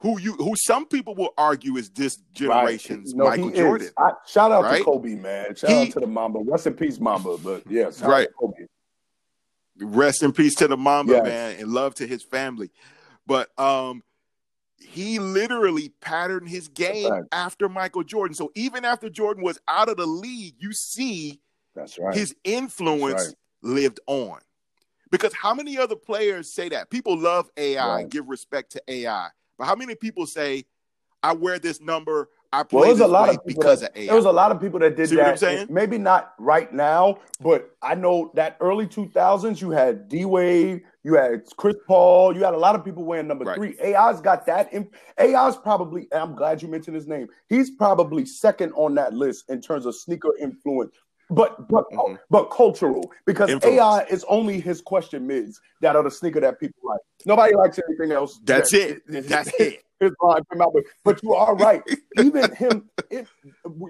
[0.00, 3.38] who you who some people will argue is this generation's right.
[3.38, 3.90] No, Michael Jordan.
[3.98, 4.78] I, shout out Right?
[4.78, 5.54] to Kobe, man.
[5.54, 6.40] Shout He- out to the Mamba.
[6.40, 7.36] Rest in peace, Mamba.
[7.38, 8.28] But yes, shout Right.
[8.38, 8.66] Kobe.
[9.78, 11.24] Rest in peace to the Mamba Yes.
[11.24, 12.70] man, and love to his family.
[13.26, 14.02] But um,
[14.78, 18.34] he literally patterned his game after Michael Jordan.
[18.34, 21.40] So even after Jordan was out of the league, you see
[21.74, 22.14] that's right.
[22.14, 23.34] His influence right.
[23.62, 24.40] lived on.
[25.10, 26.88] Because how many other players say that?
[26.88, 28.08] People love AI, right.
[28.08, 29.28] give respect to AI.
[29.60, 30.64] But how many people say,
[31.22, 34.06] I wear this number, I play well, this a lot of because that, of AI?
[34.06, 35.68] There was a lot of people that did See that.
[35.68, 41.12] Maybe not right now, but I know that early 2000s, you had D Wade, you
[41.12, 43.56] had Chris Paul, you had a lot of people wearing number right.
[43.56, 43.76] three.
[43.84, 44.72] AI's got that.
[44.72, 47.28] Imp- AI's probably, I'm glad you mentioned his name.
[47.50, 50.96] He's probably second on that list in terms of sneaker influence
[51.30, 52.14] but but mm-hmm.
[52.28, 53.78] but cultural because Influence.
[53.78, 57.00] AI is only his question mids that are the sneaker that people like.
[57.24, 58.40] Nobody likes anything else.
[58.44, 59.28] That's that, it.
[59.28, 59.84] That's it.
[60.00, 61.82] His line came out, but, but you are right.
[62.18, 63.30] even him, if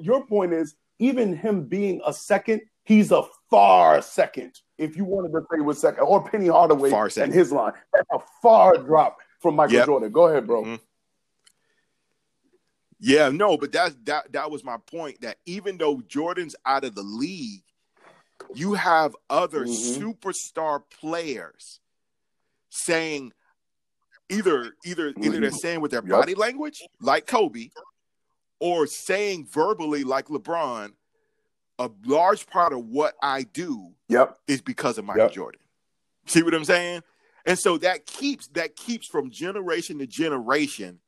[0.00, 4.52] your point is, even him being a second, he's a far second.
[4.76, 8.08] If you wanted to say was second, or Penny Hardaway far and his line, that's
[8.12, 9.86] a far drop from Michael yep.
[9.86, 10.10] Jordan.
[10.10, 10.62] Go ahead, bro.
[10.62, 10.74] Mm-hmm.
[13.00, 15.22] Yeah, no, but that's that that was my point.
[15.22, 17.62] That even though Jordan's out of the league,
[18.54, 20.02] you have other mm-hmm.
[20.02, 21.80] superstar players
[22.68, 23.32] saying
[24.28, 25.24] either either mm-hmm.
[25.24, 26.10] either they're saying with their yep.
[26.10, 27.70] body language, like Kobe,
[28.58, 30.92] or saying verbally like LeBron,
[31.78, 34.38] a large part of what I do yep.
[34.46, 35.32] is because of Michael yep.
[35.32, 35.60] Jordan.
[36.26, 37.02] See what I'm saying?
[37.46, 40.98] And so that keeps that keeps from generation to generation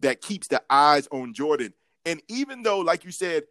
[0.00, 1.72] that keeps the eyes on Jordan.
[2.04, 3.44] And even though, like you said,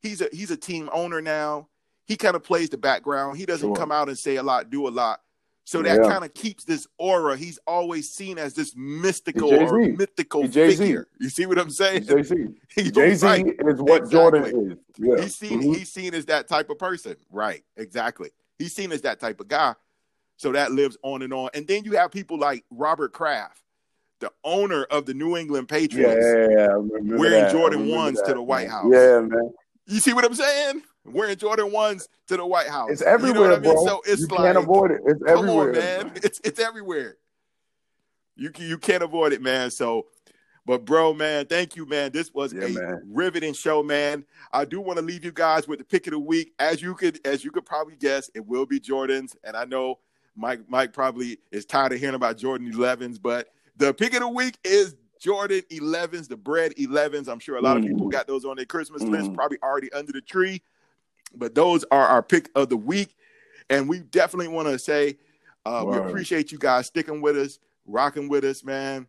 [0.00, 1.68] he's a he's a team owner now,
[2.06, 3.36] he kind of plays the background.
[3.38, 3.76] He doesn't sure.
[3.76, 5.20] come out and say a lot, do a lot.
[5.64, 6.08] So that yeah.
[6.08, 7.36] kind of keeps this aura.
[7.36, 11.08] He's always seen as this mystical or mythical figure.
[11.18, 12.04] You see what I'm saying?
[12.04, 12.36] Jay Z.
[12.92, 13.44] Jay Z right.
[13.44, 14.08] is what exactly.
[14.10, 14.78] Jordan is.
[14.96, 15.22] Yeah.
[15.24, 15.60] He's seen.
[15.60, 15.72] Mm-hmm.
[15.72, 17.16] He's seen as that type of person.
[17.32, 17.64] Right.
[17.76, 18.30] Exactly.
[18.60, 19.74] He's seen as that type of guy.
[20.36, 21.50] So that lives on and on.
[21.52, 23.60] And then you have people like Robert Kraft,
[24.20, 27.52] the owner of the New England Patriots, yeah, wearing that.
[27.52, 28.28] Jordan ones that.
[28.28, 28.86] to the White House.
[28.90, 29.50] Yeah, man.
[29.86, 30.82] You see what I'm saying?
[31.04, 32.90] Wearing Jordan ones to the White House.
[32.90, 33.74] It's everywhere, you know I mean?
[33.74, 33.86] bro.
[33.86, 35.00] So it's you like, can't avoid it.
[35.06, 36.12] It's everywhere, on, man.
[36.22, 37.16] It's it's everywhere.
[38.34, 39.70] You you can't avoid it, man.
[39.70, 40.06] So,
[40.64, 42.10] but bro, man, thank you, man.
[42.10, 43.02] This was yeah, a man.
[43.06, 44.24] riveting show, man.
[44.52, 46.52] I do want to leave you guys with the pick of the week.
[46.58, 50.00] As you could as you could probably guess, it will be Jordans, and I know
[50.36, 54.28] Mike Mike probably is tired of hearing about Jordan 11s, but the pick of the
[54.28, 57.28] week is Jordan 11s, the Bred 11s.
[57.28, 58.12] I'm sure a lot of people mm.
[58.12, 59.10] got those on their Christmas mm.
[59.10, 60.62] list, probably already under the tree.
[61.34, 63.16] But those are our pick of the week.
[63.68, 65.16] And we definitely want to say
[65.64, 69.08] uh, we appreciate you guys sticking with us, rocking with us, man.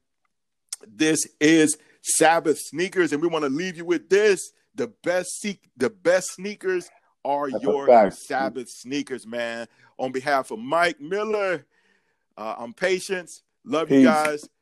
[0.87, 5.69] This is Sabbath sneakers, and we want to leave you with this: the best seek,
[5.77, 6.89] the best sneakers
[7.23, 9.67] are That's your Sabbath sneakers, man.
[9.99, 11.65] On behalf of Mike Miller,
[12.37, 13.43] uh, I'm Patience.
[13.63, 13.99] Love Peace.
[13.99, 14.49] you guys.